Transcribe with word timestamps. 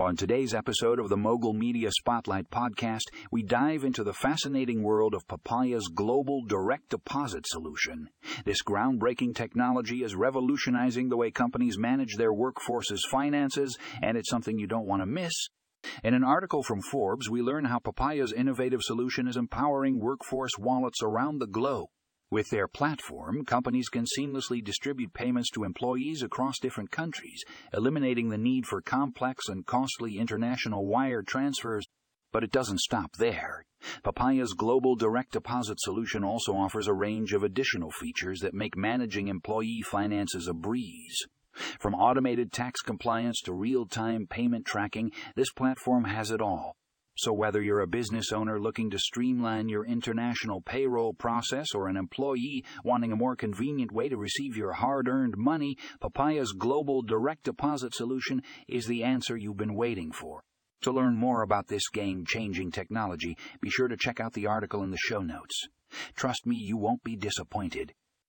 On 0.00 0.14
today's 0.14 0.54
episode 0.54 1.00
of 1.00 1.08
the 1.08 1.16
Mogul 1.16 1.52
Media 1.52 1.90
Spotlight 1.90 2.50
podcast, 2.50 3.02
we 3.32 3.42
dive 3.42 3.82
into 3.82 4.04
the 4.04 4.12
fascinating 4.12 4.84
world 4.84 5.12
of 5.12 5.26
Papaya's 5.26 5.88
global 5.92 6.44
direct 6.46 6.90
deposit 6.90 7.44
solution. 7.48 8.08
This 8.44 8.62
groundbreaking 8.62 9.34
technology 9.34 10.04
is 10.04 10.14
revolutionizing 10.14 11.08
the 11.08 11.16
way 11.16 11.32
companies 11.32 11.78
manage 11.78 12.14
their 12.14 12.32
workforce's 12.32 13.04
finances, 13.10 13.76
and 14.00 14.16
it's 14.16 14.30
something 14.30 14.56
you 14.56 14.68
don't 14.68 14.86
want 14.86 15.02
to 15.02 15.06
miss. 15.06 15.34
In 16.04 16.14
an 16.14 16.22
article 16.22 16.62
from 16.62 16.80
Forbes, 16.80 17.28
we 17.28 17.42
learn 17.42 17.64
how 17.64 17.80
Papaya's 17.80 18.32
innovative 18.32 18.82
solution 18.82 19.26
is 19.26 19.36
empowering 19.36 19.98
workforce 19.98 20.52
wallets 20.56 21.02
around 21.02 21.40
the 21.40 21.48
globe. 21.48 21.88
With 22.30 22.50
their 22.50 22.68
platform, 22.68 23.46
companies 23.46 23.88
can 23.88 24.04
seamlessly 24.04 24.62
distribute 24.62 25.14
payments 25.14 25.48
to 25.52 25.64
employees 25.64 26.22
across 26.22 26.58
different 26.58 26.90
countries, 26.90 27.42
eliminating 27.72 28.28
the 28.28 28.36
need 28.36 28.66
for 28.66 28.82
complex 28.82 29.48
and 29.48 29.64
costly 29.64 30.18
international 30.18 30.84
wire 30.84 31.22
transfers. 31.22 31.86
But 32.30 32.44
it 32.44 32.52
doesn't 32.52 32.80
stop 32.80 33.16
there. 33.16 33.64
Papaya's 34.04 34.52
global 34.52 34.94
direct 34.94 35.32
deposit 35.32 35.80
solution 35.80 36.22
also 36.22 36.54
offers 36.54 36.86
a 36.86 36.92
range 36.92 37.32
of 37.32 37.42
additional 37.42 37.90
features 37.90 38.40
that 38.40 38.52
make 38.52 38.76
managing 38.76 39.28
employee 39.28 39.80
finances 39.80 40.48
a 40.48 40.52
breeze. 40.52 41.16
From 41.80 41.94
automated 41.94 42.52
tax 42.52 42.82
compliance 42.82 43.40
to 43.46 43.54
real 43.54 43.86
time 43.86 44.26
payment 44.26 44.66
tracking, 44.66 45.12
this 45.34 45.50
platform 45.50 46.04
has 46.04 46.30
it 46.30 46.42
all 46.42 46.76
so, 47.20 47.32
whether 47.32 47.60
you're 47.60 47.80
a 47.80 47.88
business 47.88 48.30
owner 48.30 48.60
looking 48.60 48.90
to 48.90 48.98
streamline 48.98 49.68
your 49.68 49.84
international 49.84 50.60
payroll 50.60 51.12
process 51.12 51.74
or 51.74 51.88
an 51.88 51.96
employee 51.96 52.64
wanting 52.84 53.10
a 53.10 53.16
more 53.16 53.34
convenient 53.34 53.90
way 53.90 54.08
to 54.08 54.16
receive 54.16 54.56
your 54.56 54.74
hard 54.74 55.08
earned 55.08 55.36
money, 55.36 55.76
Papaya's 56.00 56.52
global 56.52 57.02
direct 57.02 57.42
deposit 57.42 57.92
solution 57.92 58.40
is 58.68 58.86
the 58.86 59.02
answer 59.02 59.36
you've 59.36 59.56
been 59.56 59.74
waiting 59.74 60.12
for. 60.12 60.44
To 60.82 60.92
learn 60.92 61.16
more 61.16 61.42
about 61.42 61.66
this 61.66 61.88
game 61.88 62.24
changing 62.24 62.70
technology, 62.70 63.36
be 63.60 63.68
sure 63.68 63.88
to 63.88 63.96
check 63.96 64.20
out 64.20 64.34
the 64.34 64.46
article 64.46 64.84
in 64.84 64.92
the 64.92 64.96
show 64.96 65.20
notes. 65.20 65.66
Trust 66.14 66.46
me, 66.46 66.54
you 66.54 66.76
won't 66.76 67.02
be 67.02 67.16
disappointed. 67.16 67.94